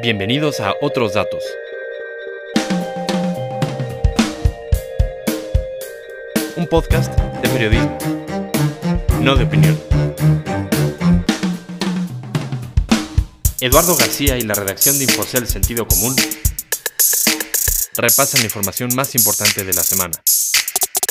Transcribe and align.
Bienvenidos 0.00 0.58
a 0.60 0.74
Otros 0.80 1.12
Datos. 1.12 1.44
Un 6.56 6.66
podcast 6.66 7.12
de 7.12 7.48
periodismo, 7.50 7.98
no 9.20 9.36
de 9.36 9.44
opinión. 9.44 9.78
Eduardo 13.60 13.94
García 13.94 14.38
y 14.38 14.42
la 14.42 14.54
redacción 14.54 14.96
de 14.96 15.04
Infocel 15.04 15.46
Sentido 15.46 15.86
Común 15.86 16.16
repasan 17.94 18.40
la 18.40 18.46
información 18.46 18.94
más 18.94 19.14
importante 19.14 19.62
de 19.62 19.74
la 19.74 19.82
semana. 19.82 20.14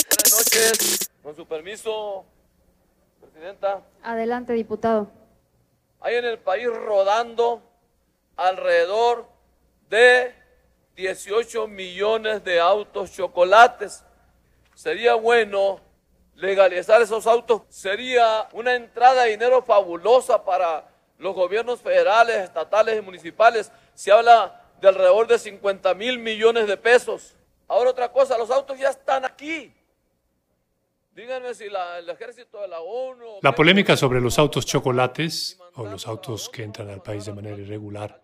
Buenas 0.10 0.32
noches, 0.32 1.12
con 1.22 1.36
su 1.36 1.46
permiso, 1.46 2.26
Presidenta. 3.22 3.84
Adelante, 4.02 4.54
diputado. 4.54 5.12
Hay 6.00 6.16
en 6.16 6.26
el 6.26 6.40
país 6.40 6.66
rodando 6.66 7.71
alrededor 8.42 9.26
de 9.90 10.34
18 10.96 11.68
millones 11.68 12.44
de 12.44 12.60
autos 12.60 13.12
chocolates. 13.12 14.04
Sería 14.74 15.16
bueno 15.16 15.80
legalizar 16.36 17.02
esos 17.02 17.28
autos. 17.28 17.62
Sería 17.70 18.48
una 18.54 18.76
entrada 18.76 19.24
de 19.24 19.32
dinero 19.32 19.62
fabulosa 19.62 20.44
para 20.44 20.88
los 21.18 21.36
gobiernos 21.36 21.82
federales, 21.82 22.38
estatales 22.38 22.98
y 22.98 23.02
municipales. 23.02 23.72
Se 23.94 24.12
habla 24.12 24.64
de 24.82 24.88
alrededor 24.88 25.28
de 25.28 25.38
50 25.38 25.94
mil 25.94 26.18
millones 26.18 26.68
de 26.68 26.78
pesos. 26.78 27.36
Ahora 27.68 27.92
otra 27.92 28.12
cosa, 28.12 28.38
los 28.38 28.50
autos 28.50 28.78
ya 28.80 28.90
están 28.90 29.24
aquí. 29.24 29.74
Díganme 31.14 31.54
si 31.54 31.66
el 31.66 32.10
ejército 32.10 32.62
de 32.62 32.70
la 32.70 32.80
ONU... 32.80 33.40
La 33.42 33.54
polémica 33.54 33.98
sobre 33.98 34.22
los 34.22 34.40
autos 34.40 34.66
chocolates 34.66 35.60
o 35.76 35.86
los 35.86 36.08
autos 36.08 36.48
que 36.48 36.64
entran 36.64 36.90
al 36.90 37.04
país 37.04 37.26
de 37.26 37.34
manera 37.34 37.58
irregular 37.58 38.24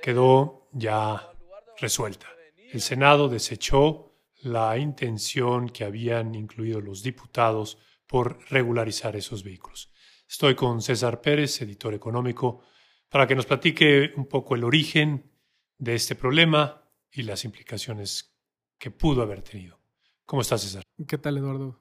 quedó 0.00 0.68
ya 0.70 1.32
resuelta. 1.78 2.28
El 2.72 2.80
Senado 2.80 3.28
desechó 3.28 4.14
la 4.42 4.78
intención 4.78 5.70
que 5.70 5.82
habían 5.82 6.36
incluido 6.36 6.80
los 6.80 7.02
diputados 7.02 7.78
por 8.06 8.38
regularizar 8.48 9.16
esos 9.16 9.42
vehículos. 9.42 9.90
Estoy 10.28 10.54
con 10.54 10.82
César 10.82 11.20
Pérez, 11.20 11.60
editor 11.62 11.94
económico, 11.94 12.62
para 13.08 13.26
que 13.26 13.34
nos 13.34 13.46
platique 13.46 14.12
un 14.16 14.26
poco 14.26 14.54
el 14.54 14.62
origen 14.62 15.32
de 15.78 15.96
este 15.96 16.14
problema 16.14 16.88
y 17.10 17.22
las 17.22 17.44
implicaciones 17.44 18.36
que 18.78 18.92
pudo 18.92 19.22
haber 19.22 19.42
tenido. 19.42 19.80
¿Cómo 20.24 20.42
estás, 20.42 20.62
César? 20.62 20.84
¿Qué 21.08 21.18
tal, 21.18 21.36
Eduardo? 21.38 21.79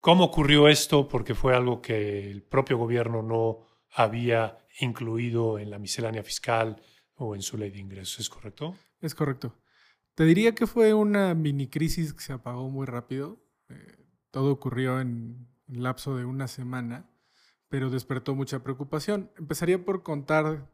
¿Cómo 0.00 0.24
ocurrió 0.24 0.68
esto? 0.68 1.08
Porque 1.08 1.34
fue 1.34 1.54
algo 1.54 1.82
que 1.82 2.30
el 2.30 2.42
propio 2.42 2.78
gobierno 2.78 3.22
no 3.22 3.66
había 3.92 4.58
incluido 4.80 5.58
en 5.58 5.70
la 5.70 5.78
miscelánea 5.78 6.22
fiscal 6.22 6.82
o 7.16 7.34
en 7.34 7.42
su 7.42 7.58
ley 7.58 7.70
de 7.70 7.80
ingresos, 7.80 8.20
¿es 8.20 8.30
correcto? 8.30 8.74
Es 9.02 9.14
correcto. 9.14 9.54
Te 10.14 10.24
diría 10.24 10.54
que 10.54 10.66
fue 10.66 10.94
una 10.94 11.34
mini 11.34 11.68
crisis 11.68 12.14
que 12.14 12.22
se 12.22 12.32
apagó 12.32 12.70
muy 12.70 12.86
rápido. 12.86 13.44
Eh, 13.68 14.06
todo 14.30 14.52
ocurrió 14.52 15.00
en 15.02 15.48
el 15.68 15.82
lapso 15.82 16.16
de 16.16 16.24
una 16.24 16.48
semana, 16.48 17.10
pero 17.68 17.90
despertó 17.90 18.34
mucha 18.34 18.62
preocupación. 18.62 19.30
Empezaría 19.36 19.84
por 19.84 20.02
contar 20.02 20.66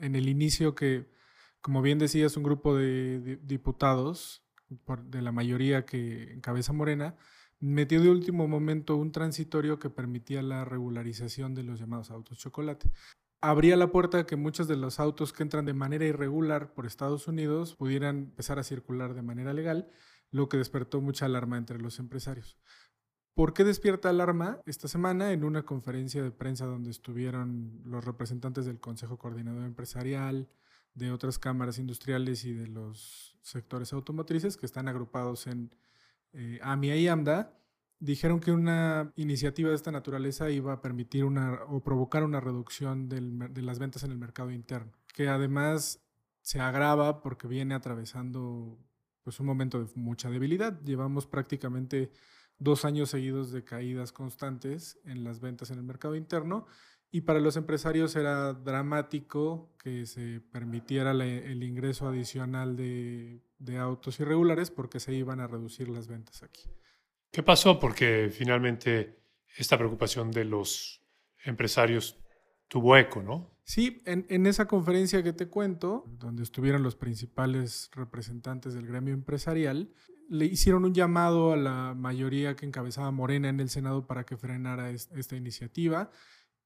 en 0.00 0.14
el 0.14 0.28
inicio 0.28 0.76
que, 0.76 1.10
como 1.60 1.82
bien 1.82 1.98
decías, 1.98 2.36
un 2.36 2.44
grupo 2.44 2.76
de, 2.76 3.40
diputados, 3.42 4.46
de 4.68 5.20
la 5.20 5.32
mayoría 5.32 5.84
que 5.84 6.32
encabeza 6.32 6.72
Morena, 6.72 7.16
metió 7.62 8.00
de 8.00 8.10
último 8.10 8.48
momento 8.48 8.96
un 8.96 9.12
transitorio 9.12 9.78
que 9.78 9.88
permitía 9.88 10.42
la 10.42 10.64
regularización 10.64 11.54
de 11.54 11.62
los 11.62 11.78
llamados 11.78 12.10
autos 12.10 12.38
chocolate. 12.38 12.90
Abría 13.40 13.76
la 13.76 13.92
puerta 13.92 14.18
a 14.18 14.26
que 14.26 14.34
muchos 14.34 14.66
de 14.66 14.76
los 14.76 14.98
autos 14.98 15.32
que 15.32 15.44
entran 15.44 15.64
de 15.64 15.72
manera 15.72 16.04
irregular 16.04 16.74
por 16.74 16.86
Estados 16.86 17.28
Unidos 17.28 17.76
pudieran 17.76 18.18
empezar 18.18 18.58
a 18.58 18.64
circular 18.64 19.14
de 19.14 19.22
manera 19.22 19.54
legal, 19.54 19.88
lo 20.32 20.48
que 20.48 20.56
despertó 20.56 21.00
mucha 21.00 21.26
alarma 21.26 21.56
entre 21.56 21.78
los 21.78 22.00
empresarios. 22.00 22.58
¿Por 23.34 23.54
qué 23.54 23.62
despierta 23.62 24.10
alarma? 24.10 24.60
Esta 24.66 24.88
semana, 24.88 25.32
en 25.32 25.44
una 25.44 25.62
conferencia 25.62 26.22
de 26.22 26.32
prensa 26.32 26.66
donde 26.66 26.90
estuvieron 26.90 27.80
los 27.84 28.04
representantes 28.04 28.66
del 28.66 28.80
Consejo 28.80 29.18
Coordinador 29.18 29.64
Empresarial, 29.64 30.48
de 30.94 31.12
otras 31.12 31.38
cámaras 31.38 31.78
industriales 31.78 32.44
y 32.44 32.52
de 32.52 32.66
los 32.66 33.38
sectores 33.40 33.92
automotrices 33.92 34.56
que 34.56 34.66
están 34.66 34.88
agrupados 34.88 35.46
en 35.46 35.72
eh, 36.32 36.58
AMIA 36.62 36.96
y 36.96 37.08
AMDA, 37.08 37.58
dijeron 37.98 38.40
que 38.40 38.50
una 38.50 39.12
iniciativa 39.16 39.70
de 39.70 39.76
esta 39.76 39.92
naturaleza 39.92 40.50
iba 40.50 40.72
a 40.72 40.80
permitir 40.80 41.24
una 41.24 41.62
o 41.68 41.82
provocar 41.84 42.24
una 42.24 42.40
reducción 42.40 43.08
de 43.08 43.62
las 43.62 43.78
ventas 43.78 44.02
en 44.02 44.10
el 44.10 44.18
mercado 44.18 44.50
interno, 44.50 44.92
que 45.14 45.28
además 45.28 46.02
se 46.40 46.58
agrava 46.58 47.20
porque 47.20 47.46
viene 47.46 47.74
atravesando 47.74 48.76
pues, 49.22 49.38
un 49.38 49.46
momento 49.46 49.82
de 49.82 49.88
mucha 49.94 50.30
debilidad. 50.30 50.80
Llevamos 50.82 51.26
prácticamente 51.26 52.10
dos 52.58 52.84
años 52.84 53.10
seguidos 53.10 53.52
de 53.52 53.62
caídas 53.62 54.12
constantes 54.12 54.98
en 55.04 55.22
las 55.22 55.40
ventas 55.40 55.70
en 55.70 55.78
el 55.78 55.84
mercado 55.84 56.16
interno 56.16 56.66
y 57.10 57.20
para 57.20 57.40
los 57.40 57.56
empresarios 57.56 58.16
era 58.16 58.52
dramático 58.54 59.70
que 59.78 60.06
se 60.06 60.40
permitiera 60.40 61.12
el 61.12 61.62
ingreso 61.62 62.08
adicional 62.08 62.74
de, 62.74 63.42
autos 63.78 64.20
irregulares 64.20 64.70
porque 64.70 65.00
se 65.00 65.14
iban 65.14 65.40
a 65.40 65.46
reducir 65.46 65.88
las 65.88 66.08
ventas 66.08 66.42
aquí. 66.42 66.62
¿Qué 67.30 67.42
pasó? 67.42 67.78
Porque 67.78 68.30
finalmente 68.32 69.18
esta 69.56 69.78
preocupación 69.78 70.30
de 70.30 70.44
los 70.44 71.02
empresarios 71.44 72.18
tuvo 72.68 72.96
eco, 72.96 73.22
¿no? 73.22 73.50
Sí, 73.64 74.02
en, 74.06 74.26
en, 74.28 74.46
esa 74.46 74.66
conferencia 74.66 75.22
que 75.22 75.32
te 75.32 75.48
cuento, 75.48 76.04
donde 76.18 76.42
estuvieron 76.42 76.82
los 76.82 76.96
principales 76.96 77.90
representantes 77.92 78.74
del 78.74 78.86
gremio 78.86 79.14
empresarial, 79.14 79.92
le 80.28 80.46
hicieron 80.46 80.84
un 80.84 80.94
llamado 80.94 81.52
a 81.52 81.56
la 81.56 81.94
mayoría 81.94 82.56
que 82.56 82.66
encabezaba 82.66 83.10
Morena 83.10 83.48
en 83.48 83.60
el 83.60 83.68
Senado 83.68 84.06
para 84.06 84.24
que 84.24 84.36
frenara 84.36 84.90
esta 84.90 85.36
iniciativa 85.36 86.10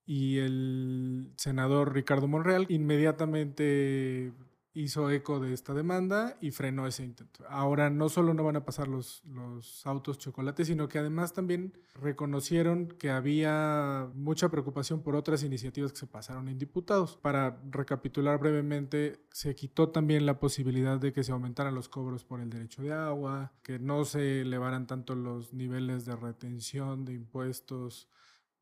y 0.06 0.38
el 0.38 1.32
senador 1.36 1.92
Ricardo 1.92 2.28
Monreal 2.28 2.66
inmediatamente 2.68 4.32
hizo 4.76 5.10
eco 5.10 5.40
de 5.40 5.54
esta 5.54 5.72
demanda 5.72 6.36
y 6.42 6.50
frenó 6.50 6.86
ese 6.86 7.02
intento. 7.02 7.44
Ahora 7.48 7.88
no 7.88 8.10
solo 8.10 8.34
no 8.34 8.44
van 8.44 8.56
a 8.56 8.64
pasar 8.66 8.88
los, 8.88 9.24
los 9.24 9.86
autos 9.86 10.18
chocolates, 10.18 10.66
sino 10.66 10.86
que 10.86 10.98
además 10.98 11.32
también 11.32 11.72
reconocieron 11.94 12.88
que 12.88 13.08
había 13.08 14.10
mucha 14.14 14.50
preocupación 14.50 15.02
por 15.02 15.16
otras 15.16 15.42
iniciativas 15.42 15.92
que 15.92 15.98
se 16.00 16.06
pasaron 16.06 16.48
en 16.48 16.58
diputados. 16.58 17.16
Para 17.16 17.58
recapitular 17.70 18.38
brevemente, 18.38 19.24
se 19.32 19.54
quitó 19.54 19.88
también 19.88 20.26
la 20.26 20.38
posibilidad 20.38 21.00
de 21.00 21.14
que 21.14 21.24
se 21.24 21.32
aumentaran 21.32 21.74
los 21.74 21.88
cobros 21.88 22.24
por 22.24 22.40
el 22.40 22.50
derecho 22.50 22.82
de 22.82 22.92
agua, 22.92 23.52
que 23.62 23.78
no 23.78 24.04
se 24.04 24.42
elevaran 24.42 24.86
tanto 24.86 25.14
los 25.14 25.54
niveles 25.54 26.04
de 26.04 26.16
retención 26.16 27.06
de 27.06 27.14
impuestos 27.14 28.08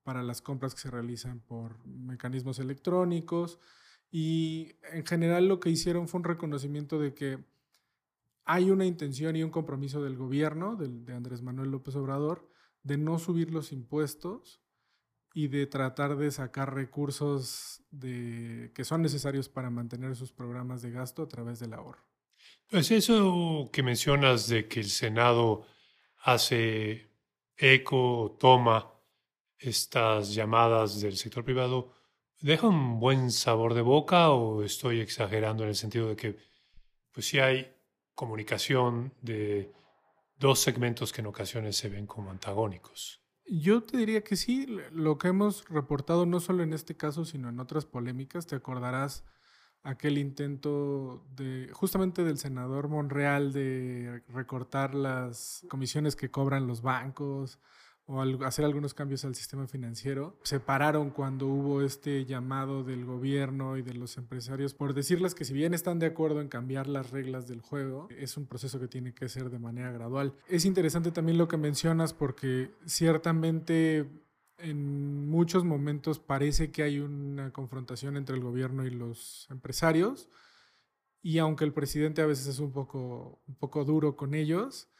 para 0.04 0.22
las 0.22 0.40
compras 0.40 0.74
que 0.74 0.82
se 0.82 0.90
realizan 0.92 1.40
por 1.40 1.84
mecanismos 1.84 2.60
electrónicos. 2.60 3.58
Y 4.16 4.76
en 4.92 5.04
general 5.04 5.48
lo 5.48 5.58
que 5.58 5.70
hicieron 5.70 6.06
fue 6.06 6.18
un 6.18 6.24
reconocimiento 6.24 7.00
de 7.00 7.14
que 7.14 7.44
hay 8.44 8.70
una 8.70 8.84
intención 8.86 9.34
y 9.34 9.42
un 9.42 9.50
compromiso 9.50 10.04
del 10.04 10.16
gobierno, 10.16 10.76
de 10.76 11.12
Andrés 11.12 11.42
Manuel 11.42 11.72
López 11.72 11.96
Obrador, 11.96 12.48
de 12.84 12.96
no 12.96 13.18
subir 13.18 13.50
los 13.50 13.72
impuestos 13.72 14.60
y 15.32 15.48
de 15.48 15.66
tratar 15.66 16.16
de 16.16 16.30
sacar 16.30 16.72
recursos 16.72 17.82
que 18.00 18.84
son 18.84 19.02
necesarios 19.02 19.48
para 19.48 19.68
mantener 19.68 20.14
sus 20.14 20.30
programas 20.30 20.80
de 20.80 20.92
gasto 20.92 21.24
a 21.24 21.28
través 21.28 21.58
del 21.58 21.72
ahorro. 21.72 22.04
Pues 22.70 22.92
eso 22.92 23.68
que 23.72 23.82
mencionas 23.82 24.46
de 24.46 24.68
que 24.68 24.78
el 24.78 24.90
Senado 24.90 25.66
hace 26.22 27.10
eco, 27.56 28.36
toma 28.38 28.92
estas 29.58 30.32
llamadas 30.32 31.00
del 31.00 31.16
sector 31.16 31.44
privado 31.44 32.03
deja 32.44 32.68
un 32.68 33.00
buen 33.00 33.30
sabor 33.30 33.72
de 33.72 33.80
boca 33.80 34.28
o 34.30 34.62
estoy 34.62 35.00
exagerando 35.00 35.62
en 35.62 35.70
el 35.70 35.74
sentido 35.74 36.08
de 36.08 36.16
que 36.16 36.36
pues 37.10 37.26
sí 37.26 37.38
hay 37.38 37.74
comunicación 38.14 39.14
de 39.22 39.72
dos 40.38 40.60
segmentos 40.60 41.10
que 41.10 41.22
en 41.22 41.28
ocasiones 41.28 41.74
se 41.74 41.88
ven 41.88 42.06
como 42.06 42.30
antagónicos. 42.30 43.22
Yo 43.46 43.82
te 43.82 43.96
diría 43.96 44.22
que 44.22 44.36
sí, 44.36 44.66
lo 44.92 45.16
que 45.16 45.28
hemos 45.28 45.66
reportado 45.70 46.26
no 46.26 46.38
solo 46.38 46.62
en 46.62 46.74
este 46.74 46.96
caso, 46.96 47.24
sino 47.24 47.48
en 47.48 47.60
otras 47.60 47.86
polémicas, 47.86 48.46
te 48.46 48.56
acordarás 48.56 49.24
aquel 49.82 50.18
intento 50.18 51.26
de 51.34 51.70
justamente 51.72 52.24
del 52.24 52.36
senador 52.36 52.88
Monreal 52.88 53.54
de 53.54 54.22
recortar 54.28 54.94
las 54.94 55.64
comisiones 55.70 56.14
que 56.14 56.30
cobran 56.30 56.66
los 56.66 56.82
bancos, 56.82 57.58
o 58.06 58.20
hacer 58.44 58.64
algunos 58.64 58.92
cambios 58.92 59.24
al 59.24 59.34
sistema 59.34 59.66
financiero. 59.66 60.38
Se 60.42 60.60
pararon 60.60 61.10
cuando 61.10 61.46
hubo 61.46 61.82
este 61.82 62.24
llamado 62.26 62.84
del 62.84 63.04
gobierno 63.04 63.76
y 63.76 63.82
de 63.82 63.94
los 63.94 64.18
empresarios 64.18 64.74
por 64.74 64.92
decirles 64.94 65.34
que 65.34 65.44
si 65.44 65.54
bien 65.54 65.72
están 65.72 65.98
de 65.98 66.06
acuerdo 66.06 66.40
en 66.40 66.48
cambiar 66.48 66.86
las 66.86 67.10
reglas 67.10 67.46
del 67.46 67.60
juego, 67.60 68.08
es 68.10 68.36
un 68.36 68.46
proceso 68.46 68.78
que 68.78 68.88
tiene 68.88 69.14
que 69.14 69.28
ser 69.28 69.50
de 69.50 69.58
manera 69.58 69.90
gradual. 69.90 70.34
Es 70.48 70.64
interesante 70.64 71.12
también 71.12 71.38
lo 71.38 71.48
que 71.48 71.56
mencionas 71.56 72.12
porque 72.12 72.72
ciertamente 72.84 74.06
en 74.58 75.28
muchos 75.28 75.64
momentos 75.64 76.18
parece 76.18 76.70
que 76.70 76.82
hay 76.82 77.00
una 77.00 77.52
confrontación 77.52 78.16
entre 78.16 78.36
el 78.36 78.42
gobierno 78.42 78.86
y 78.86 78.90
los 78.90 79.48
empresarios 79.50 80.28
Y 81.22 81.38
aunque 81.38 81.64
el 81.64 81.72
presidente 81.72 82.22
a 82.22 82.26
veces 82.26 82.46
es 82.46 82.58
un 82.58 82.70
poco, 82.70 83.42
un 83.46 83.54
poco 83.54 83.84
duro 83.84 84.14
con 84.14 84.34
ellos, 84.34 84.90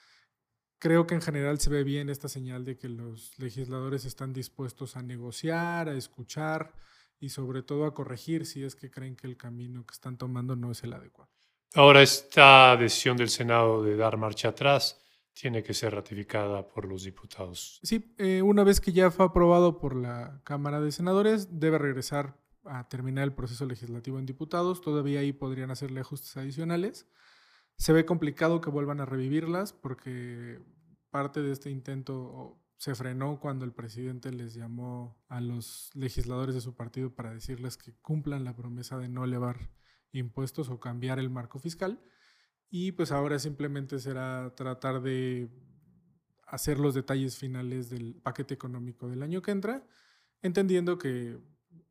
creo 0.78 1.06
que 1.06 1.14
en 1.14 1.22
general 1.22 1.58
se 1.60 1.70
ve 1.70 1.84
bien 1.84 2.08
esta 2.08 2.28
señal 2.28 2.64
de 2.64 2.76
que 2.76 2.88
los 2.88 3.38
legisladores 3.38 4.04
están 4.04 4.32
dispuestos 4.32 4.96
a 4.96 5.02
negociar, 5.02 5.88
a 5.88 5.94
escuchar 5.94 6.72
y 7.20 7.30
sobre 7.30 7.62
todo 7.62 7.86
a 7.86 7.94
corregir 7.94 8.46
si 8.46 8.64
es 8.64 8.76
que 8.76 8.90
creen 8.90 9.16
que 9.16 9.26
el 9.26 9.36
camino 9.36 9.84
que 9.86 9.92
están 9.92 10.18
tomando 10.18 10.56
no 10.56 10.70
es 10.70 10.82
el 10.82 10.92
adecuado. 10.92 11.30
Ahora, 11.74 12.02
esta 12.02 12.76
decisión 12.76 13.16
del 13.16 13.28
Senado 13.28 13.82
de 13.82 13.96
dar 13.96 14.16
marcha 14.16 14.48
atrás 14.48 15.00
tiene 15.32 15.62
que 15.62 15.74
ser 15.74 15.92
ratificada 15.94 16.68
por 16.68 16.86
los 16.86 17.02
diputados. 17.02 17.80
Sí, 17.82 18.14
eh, 18.18 18.42
una 18.42 18.62
vez 18.62 18.80
que 18.80 18.92
ya 18.92 19.10
fue 19.10 19.26
aprobado 19.26 19.78
por 19.78 19.96
la 19.96 20.40
Cámara 20.44 20.80
de 20.80 20.92
Senadores, 20.92 21.58
debe 21.58 21.78
regresar 21.78 22.36
a 22.64 22.88
terminar 22.88 23.24
el 23.24 23.34
proceso 23.34 23.66
legislativo 23.66 24.18
en 24.18 24.26
diputados. 24.26 24.80
Todavía 24.80 25.20
ahí 25.20 25.32
podrían 25.32 25.70
hacerle 25.70 26.00
ajustes 26.00 26.36
adicionales. 26.36 27.06
Se 27.76 27.92
ve 27.92 28.04
complicado 28.04 28.60
que 28.60 28.70
vuelvan 28.70 29.00
a 29.00 29.06
revivirlas 29.06 29.72
porque 29.72 30.60
parte 31.10 31.42
de 31.42 31.52
este 31.52 31.70
intento 31.70 32.58
se 32.76 32.94
frenó 32.94 33.40
cuando 33.40 33.64
el 33.64 33.72
presidente 33.72 34.32
les 34.32 34.54
llamó 34.54 35.16
a 35.28 35.40
los 35.40 35.90
legisladores 35.94 36.54
de 36.54 36.60
su 36.60 36.74
partido 36.74 37.14
para 37.14 37.32
decirles 37.32 37.76
que 37.76 37.94
cumplan 38.02 38.44
la 38.44 38.54
promesa 38.54 38.98
de 38.98 39.08
no 39.08 39.24
elevar 39.24 39.70
impuestos 40.12 40.68
o 40.68 40.80
cambiar 40.80 41.18
el 41.18 41.30
marco 41.30 41.58
fiscal. 41.58 42.02
Y 42.70 42.92
pues 42.92 43.12
ahora 43.12 43.38
simplemente 43.38 43.98
será 44.00 44.54
tratar 44.54 45.00
de 45.00 45.48
hacer 46.46 46.78
los 46.78 46.94
detalles 46.94 47.38
finales 47.38 47.90
del 47.90 48.16
paquete 48.16 48.54
económico 48.54 49.08
del 49.08 49.22
año 49.22 49.42
que 49.42 49.50
entra, 49.50 49.86
entendiendo 50.42 50.98
que 50.98 51.38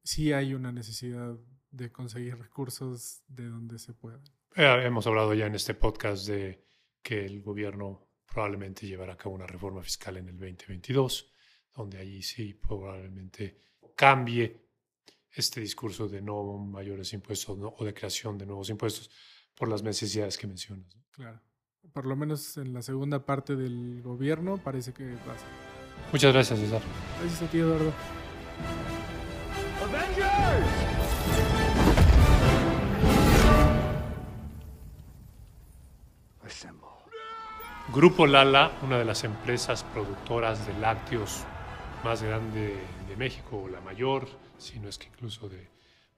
sí 0.03 0.31
hay 0.33 0.53
una 0.53 0.71
necesidad 0.71 1.38
de 1.71 1.91
conseguir 1.91 2.38
recursos 2.38 3.24
de 3.27 3.47
donde 3.47 3.80
se 3.80 3.94
pueda. 3.94 4.21
Eh, 4.56 4.84
hemos 4.86 5.08
hablado 5.08 5.34
ya 5.34 5.48
en 5.48 5.56
este 5.56 5.74
podcast 5.74 6.28
de 6.28 6.64
que 7.02 7.26
el 7.26 7.42
gobierno 7.42 8.08
probablemente 8.26 8.86
llevará 8.86 9.14
a 9.14 9.18
cabo 9.18 9.36
una 9.36 9.48
reforma 9.48 9.82
fiscal 9.82 10.18
en 10.18 10.30
el 10.30 10.38
2022, 10.38 11.34
donde 11.74 11.98
allí 11.98 12.22
sí 12.22 12.54
probablemente 12.54 13.58
cambie 13.96 14.64
este 15.32 15.60
discurso 15.60 16.08
de 16.08 16.22
no 16.22 16.58
mayores 16.58 17.14
impuestos 17.14 17.58
o 17.60 17.84
de 17.84 17.94
creación 17.94 18.38
de 18.38 18.46
nuevos 18.46 18.70
impuestos 18.70 19.10
por 19.56 19.68
las 19.68 19.82
necesidades 19.82 20.38
que 20.38 20.48
mencionas. 20.48 20.96
Claro. 21.12 21.42
Por 21.92 22.06
lo 22.06 22.16
menos 22.16 22.58
en 22.58 22.74
la 22.74 22.82
segunda 22.82 23.26
parte 23.26 23.56
del 23.56 24.02
gobierno 24.04 24.58
parece 24.58 24.94
que 24.94 25.06
pasa. 25.26 25.46
Muchas 26.12 26.34
gracias, 26.34 26.60
César. 26.60 26.82
Gracias 27.20 27.42
a 27.42 27.52
ti, 27.52 27.58
Eduardo. 27.58 27.92
Grupo 37.94 38.26
Lala, 38.26 38.72
una 38.82 38.98
de 38.98 39.06
las 39.06 39.24
empresas 39.24 39.84
productoras 39.84 40.66
de 40.66 40.74
lácteos 40.80 41.44
más 42.04 42.24
grande 42.24 42.76
de 43.08 43.16
México, 43.18 43.64
o 43.64 43.68
la 43.68 43.82
mayor, 43.82 44.28
si 44.58 44.80
no 44.80 44.90
es 44.90 44.98
que 44.98 45.08
incluso 45.08 45.50
de 45.50 45.70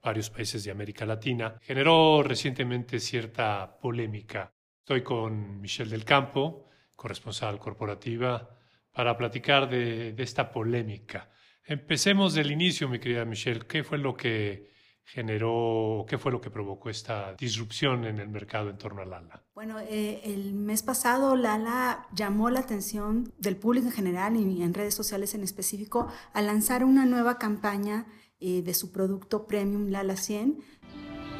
varios 0.02 0.30
países 0.30 0.64
de 0.64 0.70
América 0.70 1.04
Latina, 1.04 1.58
generó 1.62 2.22
recientemente 2.22 3.00
cierta 3.00 3.78
polémica. 3.80 4.52
Estoy 4.78 5.02
con 5.02 5.60
Michelle 5.60 5.90
del 5.90 6.04
Campo, 6.04 6.68
corresponsal 6.94 7.58
corporativa, 7.58 8.48
para 8.92 9.16
platicar 9.16 9.68
de, 9.68 10.12
de 10.12 10.22
esta 10.22 10.50
polémica. 10.50 11.30
Empecemos 11.64 12.34
del 12.34 12.52
inicio, 12.52 12.88
mi 12.88 13.00
querida 13.00 13.24
Michelle. 13.24 13.66
¿Qué 13.66 13.82
fue 13.82 13.98
lo 13.98 14.14
que 14.14 14.70
generó, 15.06 16.04
qué 16.08 16.18
fue 16.18 16.32
lo 16.32 16.40
que 16.40 16.50
provocó 16.50 16.90
esta 16.90 17.34
disrupción 17.34 18.04
en 18.04 18.18
el 18.18 18.28
mercado 18.28 18.70
en 18.70 18.76
torno 18.76 19.02
a 19.02 19.04
Lala? 19.04 19.42
Bueno, 19.54 19.78
eh, 19.78 20.20
el 20.24 20.52
mes 20.52 20.82
pasado 20.82 21.36
Lala 21.36 22.08
llamó 22.12 22.50
la 22.50 22.60
atención 22.60 23.32
del 23.38 23.56
público 23.56 23.86
en 23.86 23.92
general 23.92 24.36
y 24.36 24.62
en 24.62 24.74
redes 24.74 24.94
sociales 24.94 25.34
en 25.34 25.44
específico 25.44 26.08
a 26.32 26.42
lanzar 26.42 26.84
una 26.84 27.06
nueva 27.06 27.38
campaña 27.38 28.06
eh, 28.40 28.62
de 28.62 28.74
su 28.74 28.92
producto 28.92 29.46
premium 29.46 29.88
Lala 29.90 30.16
100. 30.16 30.58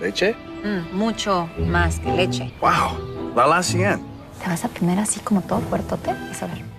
¿Leche? 0.01 0.35
Mm, 0.63 0.97
mucho 0.97 1.49
más 1.59 1.99
que 1.99 2.13
leche. 2.13 2.55
¡Wow! 2.61 3.35
Lala 3.35 3.63
100. 3.63 4.01
¿Te 4.43 4.47
vas 4.47 4.65
a 4.65 4.69
poner 4.69 4.99
así 5.01 5.19
como 5.21 5.43
todo 5.43 5.61
fuertote? 5.61 6.13
Vas 6.13 6.43
a 6.43 6.47
ver 6.47 6.77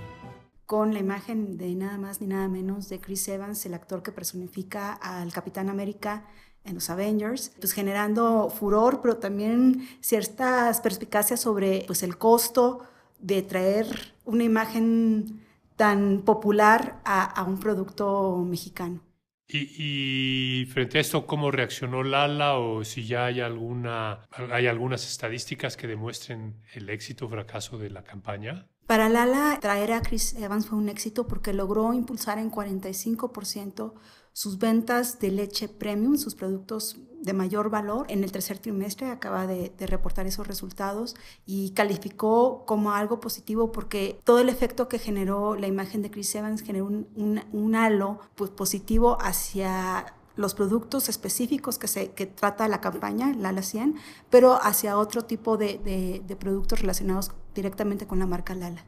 con 0.67 0.93
la 0.93 0.99
imagen 0.99 1.57
de 1.57 1.73
nada 1.75 1.97
más 1.97 2.19
ni 2.19 2.27
nada 2.27 2.49
menos 2.49 2.89
de 2.89 2.99
Chris 2.99 3.25
Evans, 3.29 3.65
el 3.65 3.73
actor 3.73 4.03
que 4.03 4.11
personifica 4.11 4.91
al 4.91 5.31
Capitán 5.31 5.69
América 5.69 6.25
en 6.67 6.75
los 6.75 6.89
Avengers, 6.89 7.53
pues 7.59 7.73
generando 7.73 8.49
furor, 8.49 8.99
pero 9.01 9.17
también 9.17 9.87
ciertas 10.01 10.81
perspicacias 10.81 11.39
sobre 11.41 11.83
pues, 11.87 12.03
el 12.03 12.17
costo 12.17 12.83
de 13.19 13.41
traer 13.41 14.13
una 14.25 14.43
imagen 14.43 15.41
tan 15.75 16.23
popular 16.23 16.99
a, 17.05 17.43
un 17.47 17.59
producto 17.59 18.37
mexicano. 18.47 19.01
Y, 19.49 20.65
frente 20.73 20.97
a 20.97 21.01
esto, 21.01 21.25
¿cómo 21.25 21.51
reaccionó 21.51 22.03
Lala 22.03 22.57
o 22.57 22.83
si 22.83 23.07
ya 23.07 23.27
hay 23.27 23.39
alguna 23.39 24.27
hay 24.51 24.67
algunas 24.67 25.07
estadísticas 25.07 25.77
que 25.77 25.87
demuestren 25.87 26.61
el 26.73 26.89
éxito 26.89 27.27
o 27.27 27.29
fracaso 27.29 27.77
de 27.77 27.89
la 27.89 28.03
campaña? 28.03 28.67
Para 28.87 29.07
Lala, 29.07 29.57
traer 29.61 29.93
a 29.93 30.01
Chris 30.01 30.33
Evans 30.33 30.67
fue 30.67 30.77
un 30.77 30.89
éxito 30.89 31.27
porque 31.27 31.53
logró 31.53 31.93
impulsar 31.93 32.39
en 32.39 32.51
45% 32.51 33.93
sus 34.37 34.59
ventas 34.59 35.17
de 35.17 35.31
leche 35.31 35.67
premium, 35.67 36.15
sus 36.15 36.35
productos 36.35 36.99
de 37.23 37.33
mayor 37.33 37.71
valor. 37.71 38.05
En 38.07 38.23
el 38.23 38.31
tercer 38.31 38.59
trimestre 38.59 39.07
acaba 39.07 39.47
de, 39.47 39.73
reportar 39.79 40.27
esos 40.27 40.45
resultados 40.45 41.15
y 41.47 41.71
calificó 41.71 42.63
como 42.67 42.91
algo 42.91 43.19
positivo 43.19 43.71
porque 43.71 44.21
todo 44.23 44.37
el 44.37 44.49
efecto 44.49 44.87
que 44.87 44.99
generó 44.99 45.55
la 45.55 45.65
imagen 45.65 46.03
de 46.03 46.11
Chris 46.11 46.35
Evans 46.35 46.61
generó 46.61 46.85
un, 46.85 47.75
halo 47.75 48.19
pues, 48.35 48.51
positivo 48.51 49.17
hacia 49.21 50.13
los 50.35 50.53
productos 50.53 51.09
específicos 51.09 51.79
que, 51.79 51.87
se, 51.87 52.05
trata 52.09 52.67
la 52.67 52.79
campaña, 52.79 53.33
Lala 53.33 53.63
100, 53.63 53.95
pero 54.29 54.59
hacia 54.61 54.99
otro 54.99 55.23
tipo 55.23 55.57
de 55.57 56.37
productos 56.39 56.81
relacionados 56.81 57.31
directamente 57.55 58.05
con 58.05 58.19
la 58.19 58.27
marca 58.27 58.53
Lala. 58.53 58.85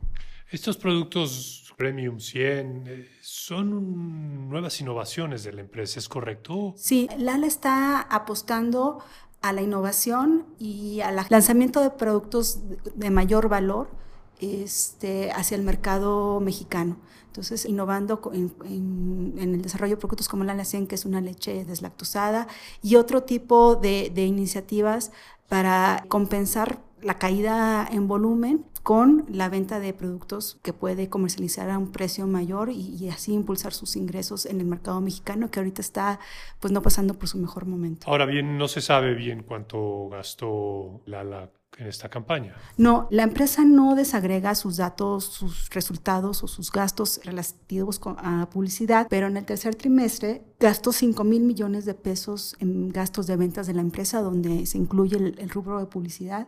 Estos 0.52 0.78
productos 0.78 1.60
Premium 1.78 2.20
100 2.20 2.84
eh, 2.88 3.10
son 3.22 4.50
nuevas 4.50 4.82
innovaciones 4.82 5.44
de 5.44 5.54
la 5.54 5.62
empresa, 5.62 5.98
¿es 5.98 6.10
correcto? 6.10 6.74
Sí, 6.76 7.08
Lala 7.18 7.48
está 7.48 8.02
apostando 8.02 9.00
a 9.42 9.54
la 9.54 9.62
innovación 9.62 10.46
y 10.60 11.00
al 11.00 11.16
lanzamiento 11.30 11.82
de 11.82 11.92
productos 11.92 12.60
de 12.96 13.10
mayor 13.12 13.48
valor 13.48 13.90
este, 14.42 15.32
hacia 15.32 15.56
el 15.56 15.64
mercado 15.64 16.42
mexicano. 16.42 16.98
Entonces, 17.28 17.64
innovando 17.64 18.20
en, 18.34 19.36
el 19.38 19.62
desarrollo 19.62 19.96
de 19.96 20.02
productos 20.02 20.28
como 20.28 20.44
la 20.44 20.66
100, 20.66 20.88
que 20.88 20.96
es 20.96 21.06
una 21.06 21.22
leche 21.22 21.64
deslactosada, 21.64 22.48
y 22.82 22.96
otro 22.96 23.24
tipo 23.24 23.76
de, 23.76 24.12
de 24.14 24.26
iniciativas 24.26 25.12
para 25.48 26.04
compensar 26.10 26.82
la 27.02 27.18
caída 27.18 27.88
en 27.90 28.08
volumen 28.08 28.66
con 28.84 29.26
la 29.30 29.50
venta 29.50 29.80
de 29.80 29.94
productos 29.94 30.60
que 30.64 30.74
puede 30.74 31.10
comercializar 31.10 31.70
a 31.70 31.78
un 31.78 31.92
precio 31.92 32.28
mayor 32.28 32.70
y, 32.70 33.10
así 33.10 33.34
impulsar 33.34 33.74
sus 33.74 33.96
ingresos 33.96 34.46
en 34.46 34.60
el 34.62 34.66
mercado 34.66 35.02
mexicano 35.02 35.52
que 35.52 35.60
ahorita 35.60 35.82
está 35.82 36.20
pues 36.60 36.72
no 36.72 36.82
pasando 36.82 37.14
por 37.14 37.28
su 37.28 37.38
mejor 37.38 37.66
momento. 37.66 38.08
Ahora 38.10 38.26
bien, 38.26 38.58
no 38.58 38.68
se 38.68 38.82
sabe 38.82 39.14
bien 39.14 39.44
cuánto 39.44 40.10
gastó 40.10 41.02
Lala 41.06 41.50
en 41.80 41.88
esta 41.88 42.10
campaña. 42.10 42.56
No, 42.78 43.08
la 43.10 43.24
empresa 43.24 43.64
no 43.64 43.96
desagrega 43.96 44.54
sus 44.54 44.78
datos, 44.78 45.24
sus 45.24 45.70
resultados 45.70 46.44
o 46.44 46.48
sus 46.48 46.72
gastos 46.72 47.22
relativos 47.24 48.00
a 48.18 48.50
publicidad, 48.52 49.08
pero 49.10 49.28
en 49.28 49.38
el 49.38 49.46
tercer 49.46 49.76
trimestre 49.76 50.44
gastó 50.60 50.92
5 50.92 51.24
mil 51.24 51.44
millones 51.44 51.86
de 51.86 51.94
pesos 51.94 52.58
en 52.60 52.90
gastos 52.90 53.28
de 53.28 53.38
ventas 53.38 53.66
de 53.66 53.74
la 53.74 53.82
empresa, 53.82 54.22
donde 54.22 54.66
se 54.66 54.78
incluye 54.78 55.16
el, 55.16 55.50
rubro 55.50 55.80
de 55.80 55.86
publicidad 55.86 56.48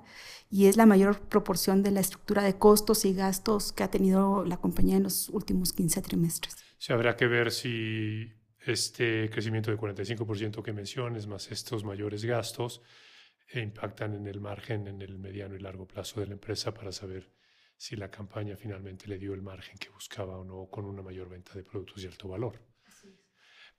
y 0.50 0.66
es 0.66 0.76
la 0.76 0.86
mayor 0.86 1.22
proporción 1.22 1.82
de 1.82 1.92
la 1.92 2.02
estructura 2.02 2.44
de 2.44 2.58
costos 2.58 3.06
y 3.06 3.14
gastos 3.14 3.72
que 3.72 3.84
ha 3.84 3.90
tenido 3.90 4.44
la 4.44 4.58
compañía 4.58 4.98
en 4.98 5.04
los 5.04 5.30
últimos 5.30 5.72
15 5.72 6.02
trimestres. 6.02 6.58
Se 6.78 6.92
habrá 6.92 7.16
que 7.16 7.28
ver 7.28 7.52
si 7.52 8.34
este 8.66 9.30
crecimiento 9.30 9.72
de 9.72 9.78
45% 9.78 10.62
que 10.62 10.74
menciones, 10.74 11.26
más 11.26 11.52
estos 11.52 11.86
mayores 11.86 12.26
gastos, 12.26 12.82
e 13.53 13.60
impactan 13.60 14.15
en 14.15 14.27
el 14.27 14.39
margen 14.39 14.88
en 14.88 15.01
el 15.01 15.17
mediano 15.17 15.55
y 15.55 15.60
largo 15.60 15.88
plazo 15.88 16.20
de 16.20 16.27
la 16.27 16.34
empresa 16.34 16.74
para 16.74 16.91
saber 16.91 17.29
si 17.75 17.96
la 17.96 18.12
campaña 18.12 18.55
finalmente 18.55 19.08
le 19.08 19.17
dio 19.17 19.34
el 19.34 19.41
margen 19.41 19.77
que 19.77 19.89
buscaba 19.89 20.38
o 20.38 20.43
no 20.43 20.70
con 20.70 20.86
una 20.86 21.01
mayor 21.01 21.29
venta 21.29 21.53
de 21.53 21.63
productos 21.63 22.01
de 22.01 22.10
alto 22.10 22.27
valor. 22.27 22.62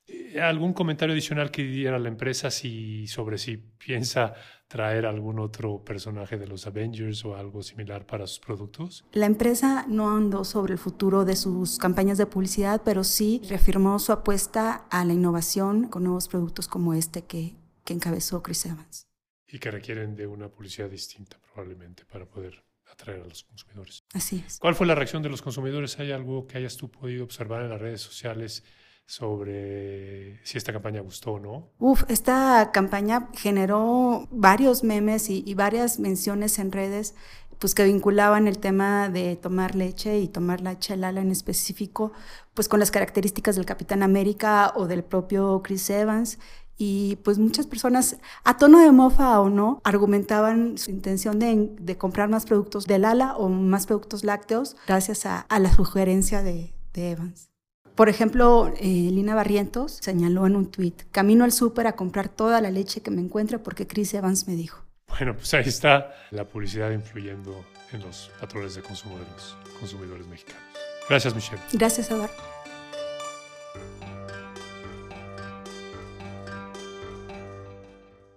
Eh, 0.08 0.40
¿Algún 0.40 0.72
comentario 0.72 1.12
adicional 1.12 1.52
que 1.52 1.62
diera 1.62 1.98
la 1.98 2.08
empresa 2.08 2.50
si, 2.50 3.06
sobre 3.06 3.38
si 3.38 3.56
piensa 3.56 4.34
traer 4.66 5.06
algún 5.06 5.38
otro 5.38 5.84
personaje 5.84 6.36
de 6.36 6.48
los 6.48 6.66
Avengers 6.66 7.24
o 7.24 7.36
algo 7.36 7.62
similar 7.62 8.04
para 8.04 8.26
sus 8.26 8.40
productos? 8.40 9.04
La 9.12 9.26
empresa 9.26 9.86
no 9.88 10.16
andó 10.16 10.44
sobre 10.44 10.72
el 10.72 10.78
futuro 10.78 11.24
de 11.24 11.36
sus 11.36 11.78
campañas 11.78 12.18
de 12.18 12.26
publicidad, 12.26 12.82
pero 12.84 13.04
sí 13.04 13.40
reafirmó 13.48 14.00
su 14.00 14.10
apuesta 14.10 14.86
a 14.90 15.04
la 15.04 15.12
innovación 15.12 15.86
con 15.88 16.02
nuevos 16.02 16.26
productos 16.26 16.66
como 16.66 16.94
este 16.94 17.22
que, 17.22 17.54
que 17.84 17.94
encabezó 17.94 18.42
Chris 18.42 18.66
Evans. 18.66 19.12
Y 19.52 19.59
que 19.59 19.71
requieren 19.71 20.16
de 20.16 20.26
una 20.26 20.49
publicidad 20.49 20.88
distinta 20.88 21.38
probablemente 21.52 22.04
para 22.06 22.25
poder 22.25 22.64
atraer 22.90 23.21
a 23.21 23.26
los 23.26 23.44
consumidores. 23.44 24.02
Así 24.14 24.42
es. 24.44 24.59
¿Cuál 24.59 24.75
fue 24.75 24.87
la 24.87 24.94
reacción 24.94 25.23
de 25.23 25.28
los 25.28 25.42
consumidores? 25.42 25.99
¿Hay 25.99 26.11
algo 26.11 26.47
que 26.47 26.59
hayas 26.59 26.76
tú 26.76 26.90
podido 26.90 27.23
observar 27.23 27.62
en 27.62 27.68
las 27.68 27.80
redes 27.80 28.00
sociales 28.00 28.64
sobre 29.04 30.40
si 30.44 30.56
esta 30.56 30.73
campaña 30.73 31.02
gustó 31.02 31.32
o 31.32 31.38
no? 31.38 31.71
Uf, 31.78 32.04
esta 32.09 32.71
campaña 32.73 33.28
generó 33.35 34.26
varios 34.30 34.85
memes 34.85 35.28
y, 35.28 35.44
y 35.47 35.54
varias 35.54 35.99
menciones 35.99 36.59
en 36.59 36.73
redes 36.73 37.14
pues 37.62 37.76
que 37.76 37.85
vinculaban 37.85 38.49
el 38.49 38.59
tema 38.59 39.09
de 39.09 39.37
tomar 39.37 39.76
leche 39.76 40.18
y 40.18 40.26
tomar 40.26 40.61
la 40.62 40.80
chelala 40.80 41.21
en 41.21 41.30
específico, 41.30 42.12
pues 42.54 42.68
con 42.68 42.80
las 42.80 42.90
características 42.90 43.54
del 43.54 43.66
Capitán 43.66 44.02
América 44.02 44.73
o 44.75 44.88
del 44.88 45.04
propio 45.04 45.61
Chris 45.62 45.88
Evans. 45.88 46.40
Y 46.84 47.14
pues 47.22 47.38
muchas 47.38 47.68
personas, 47.68 48.16
a 48.42 48.56
tono 48.56 48.80
de 48.80 48.90
mofa 48.90 49.38
o 49.38 49.48
no, 49.48 49.80
argumentaban 49.84 50.78
su 50.78 50.90
intención 50.90 51.38
de, 51.38 51.70
de 51.78 51.96
comprar 51.96 52.28
más 52.28 52.44
productos 52.44 52.88
de 52.88 52.98
Lala 52.98 53.36
o 53.36 53.48
más 53.48 53.86
productos 53.86 54.24
lácteos 54.24 54.74
gracias 54.88 55.24
a, 55.24 55.42
a 55.42 55.60
la 55.60 55.72
sugerencia 55.72 56.42
de, 56.42 56.74
de 56.92 57.12
Evans. 57.12 57.50
Por 57.94 58.08
ejemplo, 58.08 58.72
eh, 58.80 59.10
Lina 59.12 59.36
Barrientos 59.36 59.98
señaló 60.00 60.44
en 60.44 60.56
un 60.56 60.72
tuit, 60.72 61.04
camino 61.12 61.44
al 61.44 61.52
súper 61.52 61.86
a 61.86 61.92
comprar 61.92 62.28
toda 62.28 62.60
la 62.60 62.72
leche 62.72 63.00
que 63.00 63.12
me 63.12 63.20
encuentre 63.20 63.60
porque 63.60 63.86
Chris 63.86 64.12
Evans 64.14 64.48
me 64.48 64.56
dijo. 64.56 64.82
Bueno, 65.06 65.36
pues 65.36 65.54
ahí 65.54 65.68
está 65.68 66.12
la 66.32 66.48
publicidad 66.48 66.90
influyendo 66.90 67.64
en 67.92 68.00
los 68.00 68.32
patrones 68.40 68.74
de 68.74 68.82
consumo 68.82 69.18
de 69.18 69.24
los 69.32 69.56
consumidores 69.78 70.26
mexicanos. 70.26 70.64
Gracias, 71.08 71.32
Michelle. 71.32 71.62
Gracias, 71.74 72.10
Eduardo. 72.10 72.51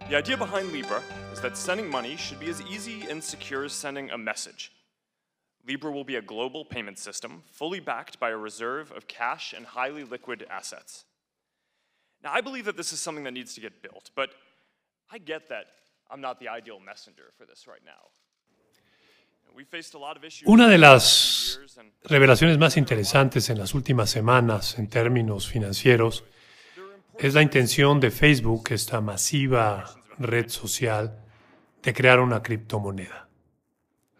The 0.08 0.16
idea 0.16 0.38
behind 0.38 0.72
Libra 0.72 1.02
is 1.34 1.42
that 1.42 1.58
sending 1.58 1.90
money 1.90 2.16
should 2.16 2.40
be 2.40 2.48
as 2.48 2.62
easy 2.62 3.10
and 3.10 3.24
secure 3.24 3.64
as 3.64 3.74
sending 3.74 4.12
a 4.12 4.18
message. 4.20 4.72
Libra 5.68 5.92
will 5.92 6.04
be 6.04 6.16
a 6.16 6.22
global 6.22 6.64
payment 6.64 7.00
system 7.00 7.42
fully 7.52 7.80
backed 7.80 8.20
by 8.20 8.30
a 8.30 8.38
reserve 8.38 8.92
of 8.92 9.08
cash 9.08 9.52
and 9.52 9.66
highly 9.66 10.04
liquid 10.04 10.46
assets. 10.48 11.06
Now, 12.24 12.32
I 12.32 12.42
believe 12.42 12.66
that 12.66 12.78
this 12.78 12.94
is 12.94 13.02
something 13.02 13.24
that 13.24 13.32
needs 13.32 13.56
to 13.56 13.62
get 13.62 13.82
built, 13.82 14.12
but 14.16 14.30
I 15.12 15.18
get 15.18 15.50
that 15.50 15.66
I'm 16.12 16.22
not 16.22 16.40
the 16.40 16.50
ideal 16.50 16.80
messenger 16.80 17.32
for 17.36 17.46
this 17.48 17.66
right 17.68 17.82
now. 17.84 18.12
We 19.56 19.64
faced 19.64 19.96
a 19.96 19.98
lot 19.98 20.18
of 20.18 20.24
issues 20.24 20.48
Una 20.48 20.68
de 20.68 20.78
las 20.78 21.60
revelaciones 22.04 22.60
más 22.60 22.78
interesantes 22.78 23.50
en 23.50 23.58
las 23.58 23.74
últimas 23.74 24.12
semanas 24.12 24.78
en 24.78 24.88
términos 24.88 25.48
financieros 25.48 26.26
es 27.18 27.34
la 27.34 27.42
intención 27.42 28.00
de 28.00 28.12
Facebook, 28.12 28.70
esta 28.72 29.02
masiva 29.02 29.86
red 30.18 30.50
social, 30.50 31.24
de 31.82 31.94
crear 31.94 32.20
una 32.20 32.42
criptomoneda. 32.42 33.30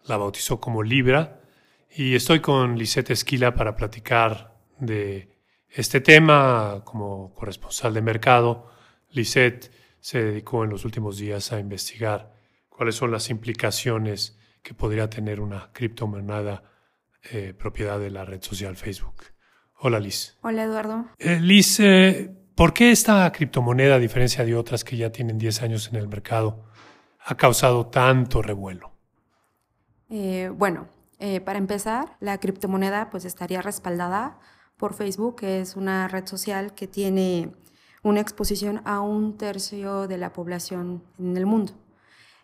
La 0.04 0.16
bautizó 0.16 0.60
como 0.60 0.82
Libra 0.82 1.40
y 1.90 2.14
estoy 2.14 2.40
con 2.40 2.78
Lisette 2.78 3.10
Esquila 3.10 3.54
para 3.54 3.74
platicar 3.74 4.56
de 4.78 5.36
este 5.68 6.00
tema 6.00 6.82
como 6.84 7.34
corresponsal 7.34 7.92
de 7.92 8.02
mercado. 8.02 8.70
Lisette 9.10 9.70
se 10.00 10.22
dedicó 10.22 10.64
en 10.64 10.70
los 10.70 10.84
últimos 10.84 11.18
días 11.18 11.52
a 11.52 11.58
investigar 11.58 12.32
cuáles 12.68 12.94
son 12.94 13.10
las 13.10 13.30
implicaciones 13.30 14.38
que 14.62 14.74
podría 14.74 15.10
tener 15.10 15.40
una 15.40 15.70
criptomoneda 15.72 16.62
eh, 17.30 17.52
propiedad 17.52 17.98
de 17.98 18.10
la 18.10 18.24
red 18.24 18.42
social 18.42 18.76
Facebook. 18.76 19.24
Hola 19.78 19.98
Liz. 19.98 20.38
Hola 20.42 20.64
Eduardo. 20.64 21.06
Eh, 21.18 21.40
Liz, 21.40 21.80
eh, 21.80 22.45
¿por 22.56 22.72
qué 22.72 22.90
esta 22.90 23.30
criptomoneda, 23.30 23.94
a 23.94 23.98
diferencia 24.00 24.44
de 24.44 24.56
otras 24.56 24.82
que 24.82 24.96
ya 24.96 25.12
tienen 25.12 25.38
10 25.38 25.62
años 25.62 25.88
en 25.88 25.96
el 25.96 26.08
mercado, 26.08 26.64
ha 27.24 27.36
causado 27.36 27.86
tanto 27.86 28.42
revuelo? 28.42 28.90
Eh, 30.08 30.50
bueno, 30.52 30.88
eh, 31.18 31.40
para 31.40 31.58
empezar, 31.58 32.16
la 32.20 32.38
criptomoneda 32.38 33.10
pues 33.10 33.24
estaría 33.24 33.62
respaldada 33.62 34.38
por 34.76 34.94
Facebook, 34.94 35.36
que 35.36 35.60
es 35.60 35.76
una 35.76 36.08
red 36.08 36.26
social 36.26 36.74
que 36.74 36.86
tiene 36.86 37.52
una 38.02 38.20
exposición 38.20 38.82
a 38.84 39.00
un 39.00 39.36
tercio 39.36 40.06
de 40.06 40.18
la 40.18 40.32
población 40.32 41.02
en 41.18 41.36
el 41.36 41.46
mundo. 41.46 41.72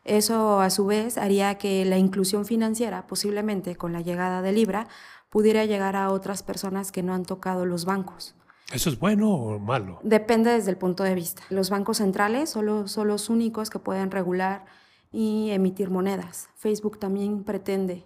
Eso 0.04 0.61
a 0.61 0.71
su 0.71 0.87
vez 0.87 1.16
haría 1.16 1.57
que 1.57 1.85
la 1.85 1.99
inclusión 1.99 2.45
financiera, 2.45 3.07
posiblemente 3.07 3.76
con 3.76 3.92
la 3.92 4.00
llegada 4.00 4.42
de 4.42 4.52
Libra, 4.52 4.88
pudiera 5.31 5.64
llegar 5.64 5.95
a 5.95 6.11
otras 6.11 6.42
personas 6.42 6.90
que 6.90 7.02
no 7.02 7.14
han 7.14 7.25
tocado 7.25 7.64
los 7.64 7.85
bancos. 7.85 8.35
¿Eso 8.73 8.90
es 8.90 8.99
bueno 8.99 9.33
o 9.33 9.59
malo? 9.59 9.99
Depende 10.02 10.50
desde 10.50 10.71
el 10.71 10.76
punto 10.76 11.02
de 11.02 11.14
vista. 11.14 11.42
Los 11.50 11.71
bancos 11.71 11.99
centrales 11.99 12.50
solo 12.50 12.88
son 12.88 13.09
los 13.09 13.28
únicos 13.28 13.71
que 13.71 13.78
pueden 13.78 14.11
regular 14.11 14.64
y 15.12 15.50
emitir 15.50 15.90
monedas. 15.90 16.49
Facebook 16.57 16.99
también 16.99 17.45
pretende 17.45 18.04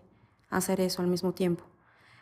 hacer 0.50 0.80
eso 0.80 1.02
al 1.02 1.08
mismo 1.08 1.32
tiempo. 1.32 1.64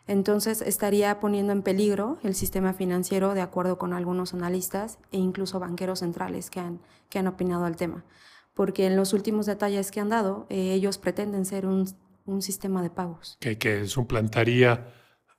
Entonces 0.07 0.61
estaría 0.61 1.19
poniendo 1.19 1.51
en 1.51 1.63
peligro 1.63 2.19
el 2.23 2.35
sistema 2.35 2.73
financiero 2.73 3.33
de 3.33 3.41
acuerdo 3.41 3.77
con 3.77 3.93
algunos 3.93 4.33
analistas 4.33 4.99
e 5.11 5.17
incluso 5.17 5.59
banqueros 5.59 5.99
centrales 5.99 6.51
que 6.51 6.59
han, 6.59 6.79
que 7.09 7.17
han 7.17 7.27
opinado 7.27 7.65
al 7.65 7.75
tema. 7.75 8.03
Porque 8.53 8.85
en 8.85 8.95
los 8.95 9.13
últimos 9.13 9.47
detalles 9.47 9.91
que 9.91 9.99
han 9.99 10.09
dado, 10.09 10.45
eh, 10.49 10.73
ellos 10.73 10.99
pretenden 10.99 11.45
ser 11.45 11.65
un, 11.65 11.89
un 12.25 12.41
sistema 12.43 12.83
de 12.83 12.91
pagos. 12.91 13.37
¿Que, 13.39 13.57
que 13.57 13.87
suplantaría 13.87 14.93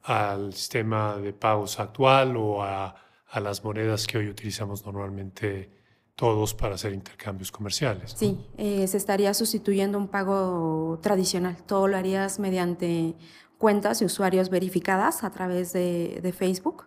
al 0.06 0.54
sistema 0.54 1.16
de 1.16 1.32
pagos 1.32 1.80
actual 1.80 2.36
o 2.36 2.62
a, 2.62 2.94
a 3.28 3.40
las 3.40 3.64
monedas 3.64 4.06
que 4.06 4.18
hoy 4.18 4.28
utilizamos 4.28 4.84
normalmente 4.86 5.70
todos 6.14 6.54
para 6.54 6.76
hacer 6.76 6.92
intercambios 6.92 7.50
comerciales? 7.52 8.12
¿no? 8.12 8.18
Sí, 8.18 8.46
eh, 8.56 8.86
se 8.86 8.96
estaría 8.96 9.34
sustituyendo 9.34 9.98
un 9.98 10.08
pago 10.08 10.98
tradicional. 11.02 11.56
Todo 11.66 11.88
lo 11.88 11.96
harías 11.96 12.38
mediante 12.38 13.14
cuentas 13.58 13.98
de 13.98 14.06
usuarios 14.06 14.48
verificadas 14.48 15.24
a 15.24 15.30
través 15.30 15.72
de, 15.72 16.20
de 16.22 16.32
Facebook 16.32 16.86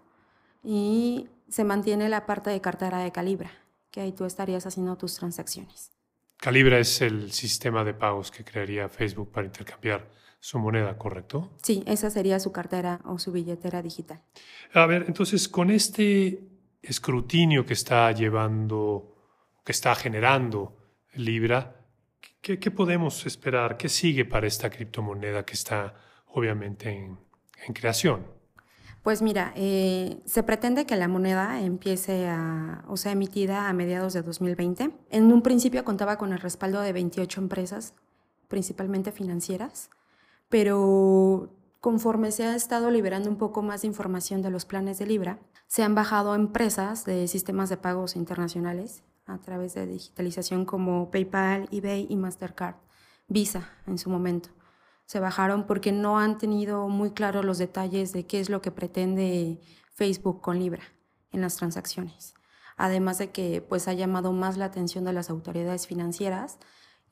y 0.64 1.28
se 1.48 1.64
mantiene 1.64 2.10
la 2.10 2.26
parte 2.26 2.50
de 2.50 2.62
cartera 2.62 3.00
de 3.00 3.12
Calibra, 3.12 3.52
que 3.92 4.02
ahí 4.02 4.12
tú 4.12 4.26
estarías 4.26 4.66
haciendo 4.66 4.98
tus 4.98 5.16
transacciones. 5.16 5.92
Calibra 6.38 6.80
es 6.80 7.02
el 7.02 7.32
sistema 7.34 7.84
de 7.84 7.94
pagos 7.94 8.32
que 8.32 8.46
crearía 8.46 8.88
Facebook 8.88 9.32
para 9.32 9.46
intercambiar 9.46 10.08
su 10.40 10.60
moneda, 10.60 10.98
¿correcto? 10.98 11.52
Sí, 11.64 11.84
esa 11.86 12.10
sería 12.10 12.40
su 12.40 12.52
cartera 12.52 13.02
o 13.06 13.20
su 13.20 13.32
billetera 13.32 13.82
digital. 13.82 14.22
A 14.74 14.86
ver, 14.86 15.06
entonces 15.08 15.48
con 15.50 15.70
este 15.70 16.48
escrutinio 16.82 17.66
que 17.66 17.74
está 17.74 18.12
llevando, 18.12 19.16
que 19.66 19.72
está 19.72 19.96
generando 19.96 20.78
Libra, 21.14 21.76
¿qué, 22.42 22.60
qué 22.60 22.72
podemos 22.72 23.26
esperar? 23.26 23.78
¿Qué 23.78 23.90
sigue 23.90 24.26
para 24.26 24.48
esta 24.48 24.70
criptomoneda 24.70 25.44
que 25.44 25.54
está 25.54 25.96
obviamente 26.28 26.90
en, 26.90 27.20
en 27.68 27.74
creación? 27.74 28.40
Pues 29.04 29.22
mira, 29.22 29.54
eh, 29.56 30.22
se 30.26 30.44
pretende 30.44 30.86
que 30.86 30.96
la 30.98 31.08
moneda 31.08 31.62
empiece 31.62 32.28
a, 32.28 32.84
o 32.88 32.98
sea, 32.98 33.14
emitida 33.14 33.70
a 33.70 33.74
mediados 33.74 34.14
de 34.14 34.22
2020. 34.22 34.92
En 35.10 35.32
un 35.32 35.42
principio 35.42 35.86
contaba 35.86 36.18
con 36.18 36.34
el 36.34 36.40
respaldo 36.40 36.82
de 36.82 36.92
28 36.92 37.40
empresas, 37.40 37.94
principalmente 38.50 39.12
financieras, 39.12 39.90
pero 40.50 41.56
conforme 41.80 42.32
se 42.32 42.46
ha 42.46 42.56
estado 42.56 42.92
liberando 42.92 43.30
un 43.30 43.38
poco 43.38 43.62
más 43.62 43.82
de 43.82 43.88
información 43.88 44.42
de 44.42 44.50
los 44.50 44.66
planes 44.66 45.00
de 45.00 45.06
Libra, 45.06 45.40
se 45.68 45.84
han 45.84 45.96
bajado 45.96 46.36
empresas 46.36 47.06
de 47.06 47.28
sistemas 47.28 47.70
de 47.70 47.78
pagos 47.78 48.16
internacionales 48.16 49.04
a 49.26 49.38
través 49.38 49.76
de 49.76 49.86
digitalización 49.86 50.66
como 50.66 51.12
PayPal, 51.12 51.70
eBay 51.72 52.08
y 52.10 52.18
Mastercard, 52.18 52.76
Visa 53.28 53.70
en 53.86 54.00
su 54.00 54.10
momento. 54.10 54.50
Se 55.06 55.20
bajaron 55.20 55.68
porque 55.68 55.92
no 55.92 56.18
han 56.18 56.40
tenido 56.40 56.88
muy 56.88 57.12
claros 57.12 57.46
los 57.46 57.60
detalles 57.60 58.12
de 58.12 58.26
qué 58.26 58.40
es 58.40 58.50
lo 58.50 58.62
que 58.62 58.72
pretende 58.72 59.62
Facebook 59.94 60.42
con 60.42 60.58
Libra 60.58 60.84
en 61.32 61.42
las 61.42 61.56
transacciones. 61.56 62.34
Además 62.76 63.20
de 63.20 63.30
que 63.30 63.62
pues 63.62 63.88
ha 63.88 63.94
llamado 63.94 64.32
más 64.34 64.58
la 64.58 64.66
atención 64.66 65.04
de 65.04 65.14
las 65.14 65.30
autoridades 65.30 65.86
financieras 65.86 66.58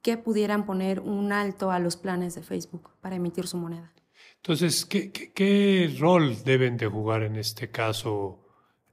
que 0.07 0.17
pudieran 0.17 0.65
poner 0.65 1.01
un 1.01 1.33
alto 1.33 1.69
a 1.69 1.79
los 1.79 1.97
planes 1.97 2.33
de 2.33 2.41
Facebook 2.41 2.91
para 3.01 3.17
emitir 3.17 3.45
su 3.45 3.57
moneda. 3.57 3.91
Entonces, 4.37 4.85
¿qué, 4.85 5.11
qué, 5.11 5.33
qué 5.33 5.93
rol 5.99 6.45
deben 6.45 6.77
de 6.77 6.87
jugar 6.87 7.23
en 7.23 7.35
este 7.35 7.69
caso 7.71 8.39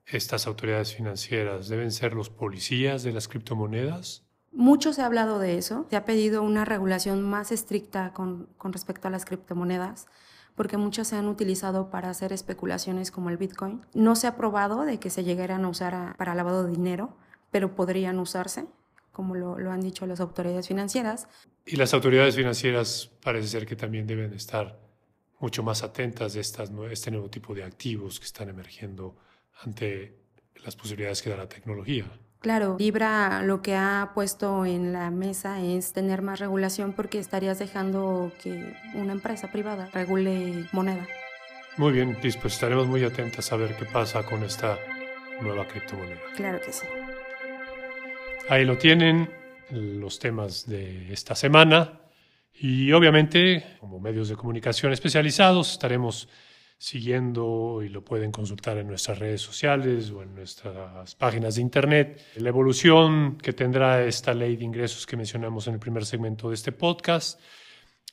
estas 0.06 0.48
autoridades 0.48 0.92
financieras? 0.92 1.68
¿Deben 1.68 1.92
ser 1.92 2.14
los 2.14 2.30
policías 2.30 3.04
de 3.04 3.12
las 3.12 3.28
criptomonedas? 3.28 4.24
Mucho 4.50 4.92
se 4.92 5.02
ha 5.02 5.06
hablado 5.06 5.38
de 5.38 5.56
eso. 5.56 5.86
Se 5.88 5.94
ha 5.94 6.04
pedido 6.04 6.42
una 6.42 6.64
regulación 6.64 7.22
más 7.22 7.52
estricta 7.52 8.12
con, 8.12 8.48
con, 8.56 8.72
respecto 8.72 9.06
a 9.06 9.12
las 9.12 9.24
criptomonedas, 9.24 10.08
porque 10.56 10.78
muchas 10.78 11.06
se 11.06 11.14
han 11.14 11.28
utilizado 11.28 11.90
para 11.90 12.10
hacer 12.10 12.32
especulaciones 12.32 13.12
como 13.12 13.30
el 13.30 13.36
Bitcoin. 13.36 13.86
No 13.94 14.16
se 14.16 14.26
ha 14.26 14.34
probado 14.34 14.82
de 14.82 14.98
que 14.98 15.10
se 15.10 15.22
llegaran 15.22 15.64
a 15.64 15.68
usar 15.68 15.94
a, 15.94 16.14
para 16.18 16.34
lavado 16.34 16.64
de 16.64 16.72
dinero, 16.72 17.16
pero 17.52 17.76
podrían 17.76 18.18
usarse, 18.18 18.66
como 19.14 19.34
lo, 19.34 19.58
lo, 19.58 19.70
han 19.70 19.80
dicho 19.80 20.06
las 20.06 20.20
autoridades 20.20 20.68
financieras. 20.68 21.26
Y 21.64 21.76
las 21.76 21.94
autoridades 21.94 22.36
financieras 22.36 23.10
parece 23.22 23.48
ser 23.48 23.64
que 23.64 23.76
también 23.76 24.06
deben 24.06 24.34
estar 24.34 24.78
mucho 25.38 25.62
más 25.62 25.82
atentas 25.82 26.34
de 26.34 26.40
estas, 26.40 26.70
este 26.90 27.10
nuevo 27.10 27.30
tipo 27.30 27.54
de 27.54 27.64
activos 27.64 28.18
que 28.18 28.26
están 28.26 28.48
emergiendo 28.50 29.16
ante 29.62 30.18
las 30.64 30.76
posibilidades 30.76 31.22
que 31.22 31.30
da 31.30 31.36
la 31.36 31.48
tecnología. 31.48 32.04
Claro, 32.40 32.76
Libra 32.78 33.42
lo 33.42 33.62
que 33.62 33.74
ha 33.74 34.10
puesto 34.14 34.66
en 34.66 34.92
la 34.92 35.10
mesa 35.10 35.62
es 35.62 35.94
tener 35.94 36.20
más 36.20 36.40
regulación 36.40 36.92
porque 36.92 37.18
estarías 37.18 37.58
dejando 37.58 38.32
que 38.42 38.74
una 38.94 39.12
empresa 39.12 39.50
privada 39.50 39.88
regule 39.94 40.66
moneda. 40.72 41.06
Muy 41.78 41.92
bien, 41.92 42.18
Liz, 42.22 42.36
pues 42.36 42.54
estaremos 42.54 42.86
muy 42.86 43.02
atentos 43.02 43.50
a 43.50 43.56
ver 43.56 43.74
qué 43.76 43.86
pasa 43.86 44.22
con 44.24 44.44
esta 44.44 44.78
nueva 45.40 45.66
criptomoneda. 45.66 46.20
Claro 46.36 46.60
que 46.60 46.72
sí. 46.72 46.86
Ahí 48.50 48.66
lo 48.66 48.76
tienen, 48.76 49.30
los 49.70 50.18
temas 50.18 50.66
de 50.66 51.10
esta 51.12 51.34
semana. 51.34 52.00
Y 52.52 52.92
obviamente, 52.92 53.64
como 53.80 53.98
medios 53.98 54.28
de 54.28 54.36
comunicación 54.36 54.92
especializados, 54.92 55.72
estaremos 55.72 56.28
siguiendo 56.76 57.82
y 57.82 57.88
lo 57.88 58.04
pueden 58.04 58.30
consultar 58.30 58.76
en 58.76 58.86
nuestras 58.86 59.18
redes 59.18 59.40
sociales 59.40 60.10
o 60.10 60.22
en 60.22 60.34
nuestras 60.34 61.14
páginas 61.14 61.54
de 61.54 61.62
internet. 61.62 62.22
La 62.36 62.50
evolución 62.50 63.38
que 63.38 63.54
tendrá 63.54 64.04
esta 64.04 64.34
ley 64.34 64.56
de 64.56 64.64
ingresos 64.64 65.06
que 65.06 65.16
mencionamos 65.16 65.66
en 65.66 65.74
el 65.74 65.80
primer 65.80 66.04
segmento 66.04 66.50
de 66.50 66.56
este 66.56 66.72
podcast, 66.72 67.40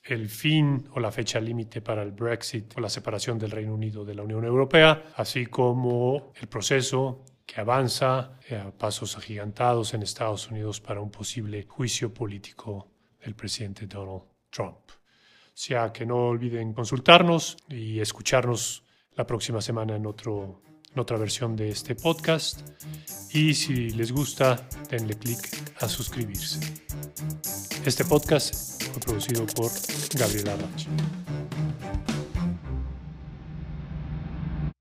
el 0.02 0.30
fin 0.30 0.88
o 0.94 1.02
la 1.02 1.12
fecha 1.12 1.42
límite 1.42 1.82
para 1.82 2.04
el 2.04 2.12
Brexit 2.12 2.78
o 2.78 2.80
la 2.80 2.90
separación 2.90 3.38
del 3.38 3.52
Reino 3.52 3.74
Unido 3.76 4.06
de 4.06 4.16
la 4.16 4.24
Unión 4.24 4.46
Europea, 4.46 5.12
así 5.18 5.46
como 5.48 6.32
el 6.40 6.48
proceso 6.48 7.26
que 7.52 7.60
avanza 7.60 8.38
a 8.50 8.72
pasos 8.72 9.18
agigantados 9.18 9.94
en 9.94 10.04
Estados 10.04 10.50
Unidos 10.50 10.80
para 10.80 11.02
un 11.02 11.12
posible 11.12 11.66
juicio 11.68 12.14
político 12.14 12.88
del 13.22 13.36
presidente 13.36 13.88
Donald 13.88 14.24
Trump. 14.50 14.78
O 14.90 15.54
sea 15.54 15.92
que 15.92 16.06
no 16.06 16.28
olviden 16.30 16.72
consultarnos 16.72 17.58
y 17.68 18.00
escucharnos 18.00 18.86
la 19.16 19.28
próxima 19.28 19.60
semana 19.60 19.98
en, 19.98 20.06
otro, 20.06 20.62
en 20.94 21.00
otra 21.00 21.18
versión 21.18 21.58
de 21.58 21.68
este 21.68 21.94
podcast. 21.94 22.62
Y 23.34 23.54
si 23.54 23.90
les 23.90 24.14
gusta, 24.14 24.66
denle 24.90 25.16
clic 25.16 25.50
a 25.82 25.90
suscribirse. 25.90 26.58
Este 27.86 28.06
podcast 28.06 28.82
fue 28.82 29.02
producido 29.02 29.46
por 29.48 29.70
Gabriela 30.18 30.56
Rachi. 30.56 30.88